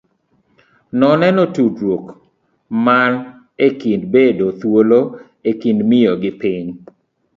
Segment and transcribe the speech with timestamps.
[1.01, 2.05] Noneno tudruok
[2.85, 3.11] man
[3.67, 4.99] e kind bedo thuolo
[5.49, 6.65] e kind miyo gi piny.